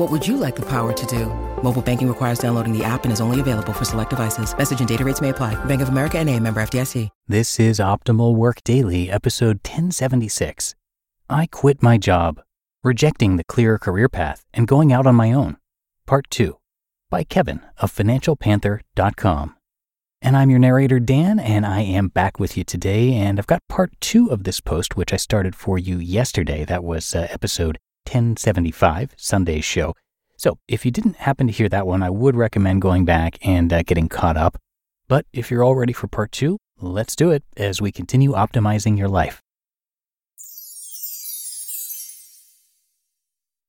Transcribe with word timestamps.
What 0.00 0.10
would 0.10 0.26
you 0.26 0.38
like 0.38 0.56
the 0.56 0.64
power 0.66 0.94
to 0.94 1.06
do? 1.06 1.26
Mobile 1.62 1.82
banking 1.82 2.08
requires 2.08 2.38
downloading 2.38 2.72
the 2.72 2.82
app 2.82 3.04
and 3.04 3.12
is 3.12 3.20
only 3.20 3.38
available 3.38 3.74
for 3.74 3.84
select 3.84 4.08
devices. 4.08 4.56
Message 4.56 4.78
and 4.78 4.88
data 4.88 5.04
rates 5.04 5.20
may 5.20 5.28
apply. 5.28 5.62
Bank 5.66 5.82
of 5.82 5.90
America 5.90 6.18
and 6.18 6.30
a 6.30 6.40
member 6.40 6.62
FDIC. 6.62 7.10
This 7.28 7.60
is 7.60 7.78
Optimal 7.78 8.34
Work 8.34 8.64
Daily, 8.64 9.10
episode 9.10 9.58
1076. 9.62 10.74
I 11.28 11.44
quit 11.44 11.82
my 11.82 11.98
job, 11.98 12.40
rejecting 12.82 13.36
the 13.36 13.44
clear 13.44 13.76
career 13.76 14.08
path 14.08 14.46
and 14.54 14.66
going 14.66 14.90
out 14.90 15.06
on 15.06 15.16
my 15.16 15.34
own. 15.34 15.58
Part 16.06 16.30
2 16.30 16.56
by 17.10 17.22
Kevin 17.22 17.60
of 17.76 17.92
financialpanther.com. 17.92 19.56
And 20.22 20.34
I'm 20.34 20.48
your 20.48 20.60
narrator, 20.60 20.98
Dan, 20.98 21.38
and 21.38 21.66
I 21.66 21.82
am 21.82 22.08
back 22.08 22.40
with 22.40 22.56
you 22.56 22.64
today. 22.64 23.12
And 23.12 23.38
I've 23.38 23.46
got 23.46 23.68
part 23.68 23.92
two 24.00 24.28
of 24.28 24.44
this 24.44 24.60
post, 24.60 24.96
which 24.96 25.12
I 25.12 25.16
started 25.16 25.54
for 25.54 25.78
you 25.78 25.98
yesterday. 25.98 26.64
That 26.64 26.84
was 26.84 27.14
uh, 27.14 27.26
episode 27.28 27.76
1075, 28.10 29.14
Sunday's 29.16 29.64
show. 29.64 29.94
So 30.36 30.58
if 30.66 30.84
you 30.84 30.90
didn't 30.90 31.16
happen 31.16 31.46
to 31.46 31.52
hear 31.52 31.68
that 31.68 31.86
one, 31.86 32.02
I 32.02 32.10
would 32.10 32.34
recommend 32.34 32.82
going 32.82 33.04
back 33.04 33.38
and 33.46 33.72
uh, 33.72 33.82
getting 33.82 34.08
caught 34.08 34.36
up. 34.36 34.58
But 35.06 35.26
if 35.32 35.50
you're 35.50 35.62
all 35.62 35.76
ready 35.76 35.92
for 35.92 36.08
part 36.08 36.32
two, 36.32 36.58
let's 36.80 37.14
do 37.14 37.30
it 37.30 37.44
as 37.56 37.80
we 37.80 37.92
continue 37.92 38.32
optimizing 38.32 38.98
your 38.98 39.08
life. 39.08 39.42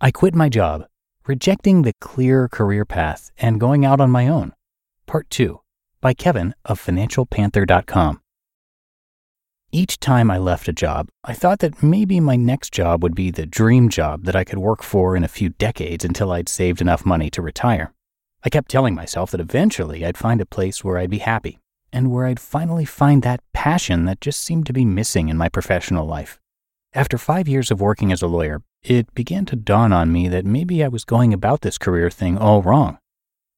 I 0.00 0.10
quit 0.10 0.34
my 0.34 0.48
job, 0.48 0.86
rejecting 1.26 1.82
the 1.82 1.92
clear 2.00 2.48
career 2.48 2.84
path 2.84 3.30
and 3.38 3.60
going 3.60 3.84
out 3.84 4.00
on 4.00 4.10
my 4.10 4.26
own. 4.26 4.52
Part 5.06 5.30
2 5.30 5.60
by 6.00 6.14
Kevin 6.14 6.54
of 6.64 6.84
financialpanther.com. 6.84 8.20
Each 9.74 9.98
time 9.98 10.30
I 10.30 10.36
left 10.36 10.68
a 10.68 10.72
job, 10.74 11.08
I 11.24 11.32
thought 11.32 11.60
that 11.60 11.82
maybe 11.82 12.20
my 12.20 12.36
next 12.36 12.74
job 12.74 13.02
would 13.02 13.14
be 13.14 13.30
the 13.30 13.46
dream 13.46 13.88
job 13.88 14.24
that 14.24 14.36
I 14.36 14.44
could 14.44 14.58
work 14.58 14.82
for 14.82 15.16
in 15.16 15.24
a 15.24 15.28
few 15.28 15.48
decades 15.48 16.04
until 16.04 16.30
I'd 16.30 16.50
saved 16.50 16.82
enough 16.82 17.06
money 17.06 17.30
to 17.30 17.40
retire. 17.40 17.94
I 18.44 18.50
kept 18.50 18.70
telling 18.70 18.94
myself 18.94 19.30
that 19.30 19.40
eventually 19.40 20.04
I'd 20.04 20.18
find 20.18 20.42
a 20.42 20.46
place 20.46 20.84
where 20.84 20.98
I'd 20.98 21.08
be 21.08 21.20
happy 21.20 21.58
and 21.90 22.10
where 22.10 22.26
I'd 22.26 22.38
finally 22.38 22.84
find 22.84 23.22
that 23.22 23.40
passion 23.54 24.04
that 24.04 24.20
just 24.20 24.42
seemed 24.42 24.66
to 24.66 24.74
be 24.74 24.84
missing 24.84 25.30
in 25.30 25.38
my 25.38 25.48
professional 25.48 26.04
life. 26.04 26.38
After 26.92 27.16
five 27.16 27.48
years 27.48 27.70
of 27.70 27.80
working 27.80 28.12
as 28.12 28.20
a 28.20 28.26
lawyer, 28.26 28.60
it 28.82 29.14
began 29.14 29.46
to 29.46 29.56
dawn 29.56 29.90
on 29.90 30.12
me 30.12 30.28
that 30.28 30.44
maybe 30.44 30.84
I 30.84 30.88
was 30.88 31.06
going 31.06 31.32
about 31.32 31.62
this 31.62 31.78
career 31.78 32.10
thing 32.10 32.36
all 32.36 32.60
wrong. 32.60 32.98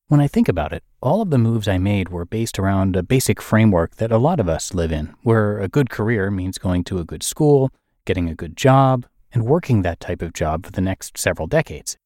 When 0.09 0.20
I 0.20 0.28
think 0.28 0.50
about 0.50 0.75
it, 0.75 0.84
all 1.00 1.22
of 1.22 1.31
the 1.31 1.38
moves 1.38 1.66
I 1.66 1.78
made 1.78 2.10
were 2.10 2.26
based 2.26 2.59
around 2.59 2.94
a 2.94 3.03
basic 3.03 3.41
framework 3.41 3.97
that 3.97 4.12
a 4.12 4.19
lot 4.19 4.38
of 4.38 4.50
us 4.50 4.75
live 4.75 4.92
in, 4.92 5.15
where 5.22 5.59
a 5.59 5.66
good 5.66 5.88
career 5.88 6.31
means 6.31 6.59
going 6.59 6.84
to 6.84 6.98
a 6.98 7.06
good 7.06 7.22
school, 7.22 7.70
getting 8.04 8.28
a 8.28 8.34
good 8.34 8.54
job, 8.54 9.06
and 9.32 9.47
working 9.47 9.81
that 9.81 10.00
type 10.00 10.20
of 10.20 10.34
job 10.34 10.66
for 10.66 10.72
the 10.72 10.82
next 10.82 11.16
several 11.16 11.48
decades. 11.48 11.97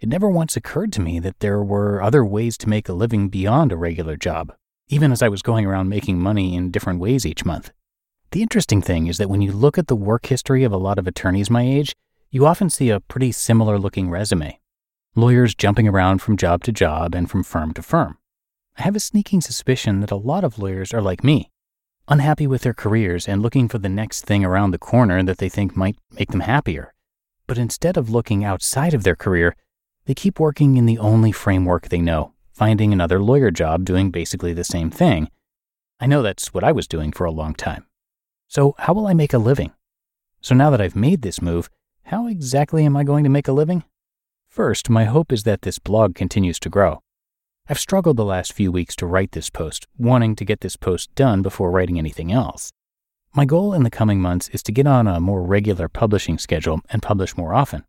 It 0.00 0.08
never 0.08 0.30
once 0.30 0.56
occurred 0.56 0.94
to 0.94 1.02
me 1.02 1.18
that 1.20 1.40
there 1.40 1.62
were 1.62 2.00
other 2.00 2.24
ways 2.24 2.56
to 2.56 2.70
make 2.70 2.88
a 2.88 2.94
living 2.94 3.28
beyond 3.28 3.70
a 3.70 3.76
regular 3.76 4.16
job, 4.16 4.54
even 4.88 5.12
as 5.12 5.20
I 5.20 5.28
was 5.28 5.42
going 5.42 5.66
around 5.66 5.90
making 5.90 6.18
money 6.18 6.54
in 6.54 6.70
different 6.70 7.00
ways 7.00 7.26
each 7.26 7.44
month. 7.44 7.70
The 8.30 8.40
interesting 8.40 8.80
thing 8.80 9.08
is 9.08 9.18
that 9.18 9.28
when 9.28 9.42
you 9.42 9.52
look 9.52 9.76
at 9.76 9.88
the 9.88 9.94
work 9.94 10.24
history 10.24 10.64
of 10.64 10.72
a 10.72 10.78
lot 10.78 10.98
of 10.98 11.06
attorneys 11.06 11.50
my 11.50 11.62
age, 11.62 11.92
you 12.30 12.46
often 12.46 12.70
see 12.70 12.88
a 12.88 13.00
pretty 13.00 13.30
similar 13.30 13.78
looking 13.78 14.08
resume 14.08 14.58
lawyers 15.16 15.54
jumping 15.54 15.88
around 15.88 16.18
from 16.18 16.36
job 16.36 16.62
to 16.62 16.70
job 16.70 17.14
and 17.14 17.30
from 17.30 17.42
firm 17.42 17.72
to 17.72 17.82
firm. 17.82 18.18
I 18.76 18.82
have 18.82 18.94
a 18.94 19.00
sneaking 19.00 19.40
suspicion 19.40 20.00
that 20.00 20.10
a 20.10 20.16
lot 20.16 20.44
of 20.44 20.58
lawyers 20.58 20.92
are 20.92 21.00
like 21.00 21.24
me, 21.24 21.50
unhappy 22.06 22.46
with 22.46 22.60
their 22.60 22.74
careers 22.74 23.26
and 23.26 23.40
looking 23.40 23.66
for 23.66 23.78
the 23.78 23.88
next 23.88 24.26
thing 24.26 24.44
around 24.44 24.72
the 24.72 24.78
corner 24.78 25.22
that 25.22 25.38
they 25.38 25.48
think 25.48 25.74
might 25.74 25.96
make 26.12 26.30
them 26.30 26.40
happier. 26.40 26.92
But 27.46 27.56
instead 27.56 27.96
of 27.96 28.10
looking 28.10 28.44
outside 28.44 28.92
of 28.92 29.04
their 29.04 29.16
career, 29.16 29.56
they 30.04 30.12
keep 30.12 30.38
working 30.38 30.76
in 30.76 30.84
the 30.84 30.98
only 30.98 31.32
framework 31.32 31.88
they 31.88 32.02
know, 32.02 32.34
finding 32.52 32.92
another 32.92 33.18
lawyer 33.18 33.50
job 33.50 33.86
doing 33.86 34.10
basically 34.10 34.52
the 34.52 34.64
same 34.64 34.90
thing. 34.90 35.30
I 35.98 36.06
know 36.06 36.20
that's 36.20 36.52
what 36.52 36.62
I 36.62 36.72
was 36.72 36.86
doing 36.86 37.10
for 37.10 37.24
a 37.24 37.30
long 37.30 37.54
time. 37.54 37.86
So, 38.48 38.74
how 38.78 38.92
will 38.92 39.06
I 39.06 39.14
make 39.14 39.32
a 39.32 39.38
living? 39.38 39.72
So, 40.42 40.54
now 40.54 40.68
that 40.70 40.80
I've 40.80 40.94
made 40.94 41.22
this 41.22 41.40
move, 41.40 41.70
how 42.04 42.26
exactly 42.26 42.84
am 42.84 42.96
I 42.96 43.02
going 43.02 43.24
to 43.24 43.30
make 43.30 43.48
a 43.48 43.52
living? 43.52 43.82
First, 44.56 44.88
my 44.88 45.04
hope 45.04 45.34
is 45.34 45.42
that 45.42 45.60
this 45.60 45.78
blog 45.78 46.14
continues 46.14 46.58
to 46.60 46.70
grow. 46.70 47.02
I've 47.68 47.78
struggled 47.78 48.16
the 48.16 48.24
last 48.24 48.54
few 48.54 48.72
weeks 48.72 48.96
to 48.96 49.06
write 49.06 49.32
this 49.32 49.50
post, 49.50 49.86
wanting 49.98 50.34
to 50.34 50.46
get 50.46 50.62
this 50.62 50.78
post 50.78 51.14
done 51.14 51.42
before 51.42 51.70
writing 51.70 51.98
anything 51.98 52.32
else. 52.32 52.72
My 53.34 53.44
goal 53.44 53.74
in 53.74 53.82
the 53.82 53.90
coming 53.90 54.18
months 54.18 54.48
is 54.54 54.62
to 54.62 54.72
get 54.72 54.86
on 54.86 55.06
a 55.06 55.20
more 55.20 55.42
regular 55.42 55.90
publishing 55.90 56.38
schedule 56.38 56.80
and 56.88 57.02
publish 57.02 57.36
more 57.36 57.52
often. 57.52 57.84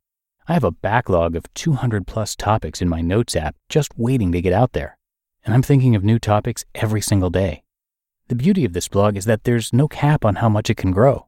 I 0.49 0.55
have 0.55 0.65
a 0.65 0.71
backlog 0.71 1.37
of 1.37 1.45
200 1.53 2.05
plus 2.05 2.35
topics 2.35 2.81
in 2.81 2.89
my 2.89 2.99
notes 2.99 3.33
app 3.37 3.55
just 3.69 3.97
waiting 3.97 4.33
to 4.33 4.41
get 4.41 4.51
out 4.51 4.73
there, 4.73 4.97
and 5.45 5.53
I'm 5.53 5.63
thinking 5.63 5.95
of 5.95 6.03
new 6.03 6.19
topics 6.19 6.65
every 6.75 6.99
single 6.99 7.29
day. 7.29 7.63
The 8.27 8.35
beauty 8.35 8.65
of 8.65 8.73
this 8.73 8.89
blog 8.89 9.15
is 9.15 9.23
that 9.23 9.45
there's 9.45 9.71
no 9.71 9.87
cap 9.87 10.25
on 10.25 10.35
how 10.35 10.49
much 10.49 10.69
it 10.69 10.75
can 10.75 10.91
grow. 10.91 11.27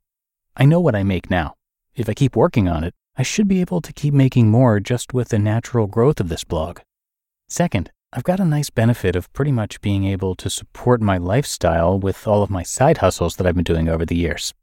I 0.57 0.65
know 0.65 0.81
what 0.81 0.95
I 0.95 1.03
make 1.03 1.29
now. 1.29 1.55
If 1.95 2.09
I 2.09 2.13
keep 2.13 2.35
working 2.35 2.67
on 2.67 2.83
it, 2.83 2.93
I 3.19 3.21
should 3.21 3.49
be 3.49 3.59
able 3.59 3.81
to 3.81 3.91
keep 3.91 4.13
making 4.13 4.47
more 4.47 4.79
just 4.79 5.13
with 5.13 5.27
the 5.27 5.39
natural 5.39 5.87
growth 5.87 6.21
of 6.21 6.29
this 6.29 6.45
blog. 6.45 6.79
Second, 7.49 7.91
I've 8.13 8.23
got 8.23 8.39
a 8.39 8.45
nice 8.45 8.69
benefit 8.69 9.13
of 9.13 9.33
pretty 9.33 9.51
much 9.51 9.81
being 9.81 10.05
able 10.05 10.35
to 10.35 10.49
support 10.49 11.01
my 11.01 11.17
lifestyle 11.17 11.99
with 11.99 12.25
all 12.25 12.43
of 12.43 12.49
my 12.49 12.63
side 12.63 12.99
hustles 12.99 13.35
that 13.35 13.45
I've 13.45 13.55
been 13.55 13.65
doing 13.65 13.89
over 13.89 14.05
the 14.05 14.15
years. 14.15 14.53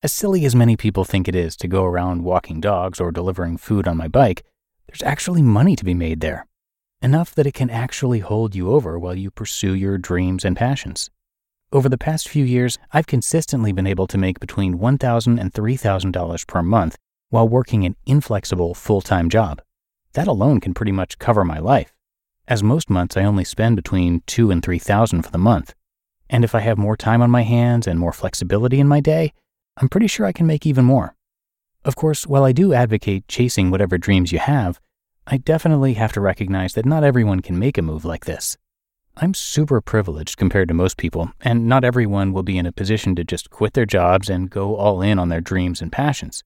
As 0.00 0.12
silly 0.12 0.44
as 0.44 0.54
many 0.54 0.76
people 0.76 1.02
think 1.02 1.26
it 1.26 1.34
is 1.34 1.56
to 1.56 1.66
go 1.66 1.84
around 1.84 2.22
walking 2.22 2.60
dogs 2.60 3.00
or 3.00 3.10
delivering 3.10 3.56
food 3.56 3.88
on 3.88 3.96
my 3.96 4.06
bike, 4.06 4.44
there's 4.86 5.02
actually 5.02 5.42
money 5.42 5.74
to 5.74 5.84
be 5.84 5.92
made 5.92 6.20
there. 6.20 6.46
Enough 7.02 7.34
that 7.34 7.48
it 7.48 7.54
can 7.54 7.68
actually 7.68 8.20
hold 8.20 8.54
you 8.54 8.70
over 8.70 8.96
while 8.96 9.16
you 9.16 9.32
pursue 9.32 9.74
your 9.74 9.98
dreams 9.98 10.44
and 10.44 10.56
passions. 10.56 11.10
Over 11.72 11.88
the 11.88 11.98
past 11.98 12.28
few 12.28 12.44
years, 12.44 12.78
I've 12.92 13.08
consistently 13.08 13.72
been 13.72 13.88
able 13.88 14.06
to 14.06 14.18
make 14.18 14.38
between 14.38 14.78
$1,000 14.78 15.40
and 15.40 15.52
$3,000 15.52 16.46
per 16.46 16.62
month 16.62 16.96
while 17.34 17.48
working 17.48 17.84
an 17.84 17.96
inflexible 18.06 18.74
full 18.74 19.00
time 19.00 19.28
job. 19.28 19.60
That 20.12 20.28
alone 20.28 20.60
can 20.60 20.72
pretty 20.72 20.92
much 20.92 21.18
cover 21.18 21.44
my 21.44 21.58
life, 21.58 21.92
as 22.46 22.62
most 22.62 22.88
months 22.88 23.16
I 23.16 23.24
only 23.24 23.42
spend 23.42 23.74
between 23.74 24.22
two 24.24 24.52
and 24.52 24.62
three 24.62 24.78
thousand 24.78 25.22
for 25.22 25.32
the 25.32 25.46
month. 25.50 25.74
And 26.30 26.44
if 26.44 26.54
I 26.54 26.60
have 26.60 26.78
more 26.78 26.96
time 26.96 27.22
on 27.22 27.32
my 27.32 27.42
hands 27.42 27.88
and 27.88 27.98
more 27.98 28.12
flexibility 28.12 28.78
in 28.78 28.86
my 28.86 29.00
day, 29.00 29.32
I'm 29.76 29.88
pretty 29.88 30.06
sure 30.06 30.24
I 30.24 30.30
can 30.30 30.46
make 30.46 30.64
even 30.64 30.84
more. 30.84 31.16
Of 31.84 31.96
course, 31.96 32.24
while 32.24 32.44
I 32.44 32.52
do 32.52 32.72
advocate 32.72 33.26
chasing 33.26 33.72
whatever 33.72 33.98
dreams 33.98 34.30
you 34.30 34.38
have, 34.38 34.78
I 35.26 35.38
definitely 35.38 35.94
have 35.94 36.12
to 36.12 36.20
recognize 36.20 36.74
that 36.74 36.86
not 36.86 37.02
everyone 37.02 37.40
can 37.40 37.58
make 37.58 37.76
a 37.76 37.82
move 37.82 38.04
like 38.04 38.26
this. 38.26 38.56
I'm 39.16 39.34
super 39.34 39.80
privileged 39.80 40.36
compared 40.36 40.68
to 40.68 40.74
most 40.74 40.98
people, 40.98 41.32
and 41.40 41.66
not 41.66 41.82
everyone 41.82 42.32
will 42.32 42.44
be 42.44 42.58
in 42.58 42.66
a 42.66 42.70
position 42.70 43.16
to 43.16 43.24
just 43.24 43.50
quit 43.50 43.72
their 43.72 43.86
jobs 43.86 44.30
and 44.30 44.50
go 44.50 44.76
all 44.76 45.02
in 45.02 45.18
on 45.18 45.30
their 45.30 45.40
dreams 45.40 45.82
and 45.82 45.90
passions. 45.90 46.44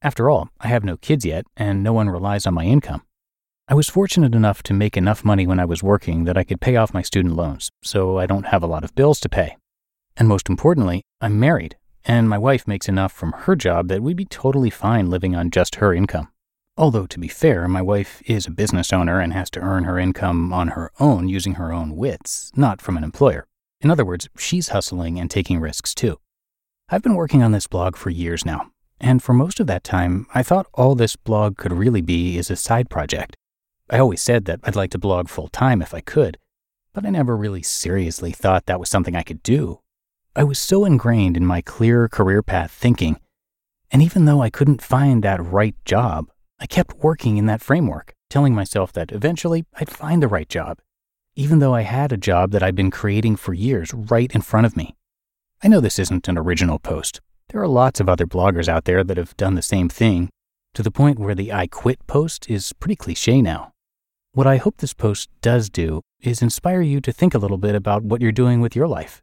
After 0.00 0.30
all, 0.30 0.48
I 0.60 0.68
have 0.68 0.84
no 0.84 0.96
kids 0.96 1.24
yet, 1.24 1.44
and 1.56 1.82
no 1.82 1.92
one 1.92 2.08
relies 2.08 2.46
on 2.46 2.54
my 2.54 2.64
income. 2.64 3.02
I 3.66 3.74
was 3.74 3.88
fortunate 3.88 4.32
enough 4.32 4.62
to 4.64 4.72
make 4.72 4.96
enough 4.96 5.24
money 5.24 5.44
when 5.44 5.58
I 5.58 5.64
was 5.64 5.82
working 5.82 6.22
that 6.24 6.38
I 6.38 6.44
could 6.44 6.60
pay 6.60 6.76
off 6.76 6.94
my 6.94 7.02
student 7.02 7.34
loans, 7.34 7.70
so 7.82 8.16
I 8.16 8.26
don't 8.26 8.46
have 8.46 8.62
a 8.62 8.68
lot 8.68 8.84
of 8.84 8.94
bills 8.94 9.18
to 9.20 9.28
pay. 9.28 9.56
And 10.16 10.28
most 10.28 10.48
importantly, 10.48 11.02
I'm 11.20 11.40
married, 11.40 11.76
and 12.04 12.28
my 12.28 12.38
wife 12.38 12.68
makes 12.68 12.88
enough 12.88 13.12
from 13.12 13.32
her 13.32 13.56
job 13.56 13.88
that 13.88 14.00
we'd 14.00 14.16
be 14.16 14.24
totally 14.24 14.70
fine 14.70 15.10
living 15.10 15.34
on 15.34 15.50
just 15.50 15.76
her 15.76 15.92
income. 15.92 16.28
Although, 16.76 17.06
to 17.06 17.18
be 17.18 17.26
fair, 17.26 17.66
my 17.66 17.82
wife 17.82 18.22
is 18.24 18.46
a 18.46 18.52
business 18.52 18.92
owner 18.92 19.18
and 19.20 19.32
has 19.32 19.50
to 19.50 19.60
earn 19.60 19.82
her 19.82 19.98
income 19.98 20.52
on 20.52 20.68
her 20.68 20.92
own 21.00 21.28
using 21.28 21.54
her 21.54 21.72
own 21.72 21.96
wits, 21.96 22.52
not 22.54 22.80
from 22.80 22.96
an 22.96 23.02
employer. 23.02 23.48
In 23.80 23.90
other 23.90 24.04
words, 24.04 24.28
she's 24.38 24.68
hustling 24.68 25.18
and 25.18 25.28
taking 25.28 25.58
risks 25.58 25.92
too. 25.92 26.20
I've 26.88 27.02
been 27.02 27.16
working 27.16 27.42
on 27.42 27.50
this 27.50 27.66
blog 27.66 27.96
for 27.96 28.10
years 28.10 28.46
now, 28.46 28.70
and 29.00 29.22
for 29.22 29.32
most 29.32 29.60
of 29.60 29.66
that 29.68 29.84
time, 29.84 30.26
I 30.34 30.42
thought 30.42 30.66
all 30.74 30.94
this 30.94 31.16
blog 31.16 31.56
could 31.56 31.72
really 31.72 32.00
be 32.00 32.36
is 32.38 32.50
a 32.50 32.56
side 32.56 32.90
project. 32.90 33.36
I 33.90 33.98
always 33.98 34.20
said 34.20 34.44
that 34.46 34.60
I'd 34.64 34.76
like 34.76 34.90
to 34.90 34.98
blog 34.98 35.28
full 35.28 35.48
time 35.48 35.80
if 35.80 35.94
I 35.94 36.00
could, 36.00 36.36
but 36.92 37.06
I 37.06 37.10
never 37.10 37.36
really 37.36 37.62
seriously 37.62 38.32
thought 38.32 38.66
that 38.66 38.80
was 38.80 38.90
something 38.90 39.16
I 39.16 39.22
could 39.22 39.42
do. 39.42 39.80
I 40.36 40.44
was 40.44 40.58
so 40.58 40.84
ingrained 40.84 41.36
in 41.36 41.46
my 41.46 41.60
clear 41.60 42.08
career 42.08 42.42
path 42.42 42.70
thinking, 42.70 43.18
and 43.90 44.02
even 44.02 44.24
though 44.24 44.42
I 44.42 44.50
couldn't 44.50 44.82
find 44.82 45.22
that 45.22 45.42
right 45.44 45.74
job, 45.84 46.26
I 46.60 46.66
kept 46.66 46.98
working 46.98 47.36
in 47.36 47.46
that 47.46 47.62
framework, 47.62 48.14
telling 48.28 48.54
myself 48.54 48.92
that 48.92 49.12
eventually 49.12 49.64
I'd 49.74 49.90
find 49.90 50.22
the 50.22 50.28
right 50.28 50.48
job, 50.48 50.78
even 51.34 51.60
though 51.60 51.74
I 51.74 51.82
had 51.82 52.12
a 52.12 52.16
job 52.16 52.50
that 52.50 52.62
I'd 52.62 52.74
been 52.74 52.90
creating 52.90 53.36
for 53.36 53.54
years 53.54 53.94
right 53.94 54.30
in 54.34 54.42
front 54.42 54.66
of 54.66 54.76
me. 54.76 54.96
I 55.62 55.68
know 55.68 55.80
this 55.80 55.98
isn't 55.98 56.28
an 56.28 56.36
original 56.36 56.78
post. 56.78 57.20
There 57.50 57.62
are 57.62 57.68
lots 57.68 57.98
of 57.98 58.10
other 58.10 58.26
bloggers 58.26 58.68
out 58.68 58.84
there 58.84 59.02
that 59.02 59.16
have 59.16 59.34
done 59.38 59.54
the 59.54 59.62
same 59.62 59.88
thing, 59.88 60.28
to 60.74 60.82
the 60.82 60.90
point 60.90 61.18
where 61.18 61.34
the 61.34 61.50
I 61.50 61.66
quit 61.66 62.06
post 62.06 62.50
is 62.50 62.74
pretty 62.74 62.96
cliche 62.96 63.40
now. 63.40 63.72
What 64.32 64.46
I 64.46 64.58
hope 64.58 64.76
this 64.76 64.92
post 64.92 65.30
does 65.40 65.70
do 65.70 66.02
is 66.20 66.42
inspire 66.42 66.82
you 66.82 67.00
to 67.00 67.10
think 67.10 67.34
a 67.34 67.38
little 67.38 67.56
bit 67.56 67.74
about 67.74 68.02
what 68.02 68.20
you're 68.20 68.32
doing 68.32 68.60
with 68.60 68.76
your 68.76 68.86
life. 68.86 69.22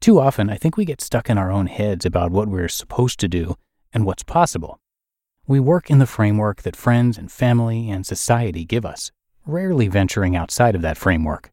Too 0.00 0.18
often, 0.18 0.48
I 0.48 0.56
think 0.56 0.78
we 0.78 0.86
get 0.86 1.02
stuck 1.02 1.28
in 1.28 1.36
our 1.36 1.50
own 1.50 1.66
heads 1.66 2.06
about 2.06 2.30
what 2.30 2.48
we're 2.48 2.68
supposed 2.68 3.20
to 3.20 3.28
do 3.28 3.56
and 3.92 4.06
what's 4.06 4.22
possible. 4.22 4.80
We 5.46 5.60
work 5.60 5.90
in 5.90 5.98
the 5.98 6.06
framework 6.06 6.62
that 6.62 6.74
friends 6.76 7.18
and 7.18 7.30
family 7.30 7.90
and 7.90 8.06
society 8.06 8.64
give 8.64 8.86
us, 8.86 9.10
rarely 9.44 9.88
venturing 9.88 10.34
outside 10.34 10.74
of 10.74 10.82
that 10.82 10.96
framework. 10.96 11.50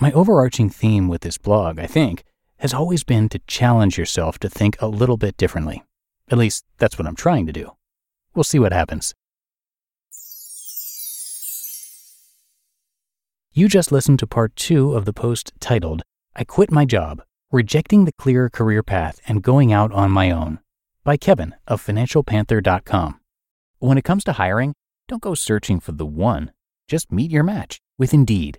My 0.00 0.10
overarching 0.10 0.68
theme 0.68 1.06
with 1.06 1.20
this 1.20 1.38
blog, 1.38 1.78
I 1.78 1.86
think, 1.86 2.24
has 2.64 2.72
always 2.72 3.04
been 3.04 3.28
to 3.28 3.38
challenge 3.46 3.98
yourself 3.98 4.38
to 4.38 4.48
think 4.48 4.80
a 4.80 4.88
little 4.88 5.18
bit 5.18 5.36
differently. 5.36 5.84
At 6.30 6.38
least, 6.38 6.64
that's 6.78 6.98
what 6.98 7.06
I'm 7.06 7.14
trying 7.14 7.44
to 7.44 7.52
do. 7.52 7.72
We'll 8.34 8.42
see 8.42 8.58
what 8.58 8.72
happens. 8.72 9.14
You 13.52 13.68
just 13.68 13.92
listened 13.92 14.18
to 14.20 14.26
part 14.26 14.56
two 14.56 14.94
of 14.94 15.04
the 15.04 15.12
post 15.12 15.52
titled, 15.60 16.04
I 16.34 16.44
Quit 16.44 16.70
My 16.70 16.86
Job 16.86 17.22
Rejecting 17.52 18.06
the 18.06 18.12
Clear 18.12 18.48
Career 18.48 18.82
Path 18.82 19.20
and 19.28 19.42
Going 19.42 19.70
Out 19.70 19.92
on 19.92 20.10
My 20.10 20.30
Own 20.30 20.58
by 21.04 21.18
Kevin 21.18 21.54
of 21.68 21.84
FinancialPanther.com. 21.84 23.20
When 23.78 23.98
it 23.98 24.04
comes 24.04 24.24
to 24.24 24.32
hiring, 24.32 24.72
don't 25.06 25.20
go 25.20 25.34
searching 25.34 25.80
for 25.80 25.92
the 25.92 26.06
one, 26.06 26.50
just 26.88 27.12
meet 27.12 27.30
your 27.30 27.44
match 27.44 27.78
with 27.98 28.14
Indeed. 28.14 28.58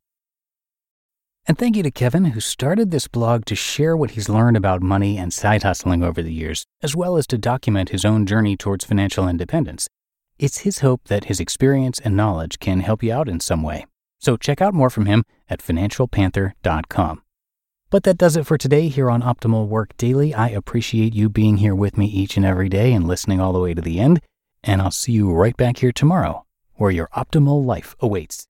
And 1.47 1.57
thank 1.57 1.75
you 1.75 1.83
to 1.83 1.91
Kevin, 1.91 2.25
who 2.25 2.39
started 2.39 2.91
this 2.91 3.07
blog 3.07 3.45
to 3.45 3.55
share 3.55 3.97
what 3.97 4.11
he's 4.11 4.29
learned 4.29 4.55
about 4.55 4.81
money 4.81 5.17
and 5.17 5.33
side 5.33 5.63
hustling 5.63 6.03
over 6.03 6.21
the 6.21 6.33
years, 6.33 6.65
as 6.83 6.95
well 6.95 7.17
as 7.17 7.25
to 7.27 7.37
document 7.37 7.89
his 7.89 8.05
own 8.05 8.25
journey 8.25 8.55
towards 8.55 8.85
financial 8.85 9.27
independence. 9.27 9.87
It's 10.37 10.59
his 10.59 10.79
hope 10.79 11.05
that 11.05 11.25
his 11.25 11.39
experience 11.39 11.99
and 11.99 12.15
knowledge 12.15 12.59
can 12.59 12.81
help 12.81 13.01
you 13.01 13.11
out 13.11 13.27
in 13.27 13.39
some 13.39 13.63
way. 13.63 13.85
So 14.19 14.37
check 14.37 14.61
out 14.61 14.75
more 14.75 14.91
from 14.91 15.07
him 15.07 15.23
at 15.49 15.61
financialpanther.com. 15.61 17.23
But 17.89 18.03
that 18.03 18.17
does 18.17 18.37
it 18.37 18.45
for 18.45 18.57
today 18.57 18.87
here 18.87 19.09
on 19.09 19.21
Optimal 19.21 19.67
Work 19.67 19.97
Daily. 19.97 20.33
I 20.33 20.47
appreciate 20.49 21.13
you 21.13 21.27
being 21.27 21.57
here 21.57 21.75
with 21.75 21.97
me 21.97 22.05
each 22.05 22.37
and 22.37 22.45
every 22.45 22.69
day 22.69 22.93
and 22.93 23.07
listening 23.07 23.41
all 23.41 23.51
the 23.51 23.59
way 23.59 23.73
to 23.73 23.81
the 23.81 23.99
end. 23.99 24.21
And 24.63 24.81
I'll 24.81 24.91
see 24.91 25.11
you 25.11 25.31
right 25.31 25.57
back 25.57 25.79
here 25.79 25.91
tomorrow 25.91 26.45
where 26.75 26.91
your 26.91 27.09
optimal 27.15 27.65
life 27.65 27.95
awaits. 27.99 28.47